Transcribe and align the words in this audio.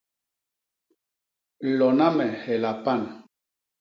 Lona 1.81 2.07
me 2.17 2.27
hela 2.47 2.73
pan. 2.89 3.01